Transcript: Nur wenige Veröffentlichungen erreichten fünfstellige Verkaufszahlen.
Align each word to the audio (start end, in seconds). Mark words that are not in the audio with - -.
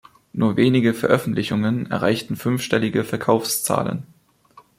Nur 0.33 0.57
wenige 0.57 0.95
Veröffentlichungen 0.95 1.91
erreichten 1.91 2.35
fünfstellige 2.35 3.03
Verkaufszahlen. 3.03 4.07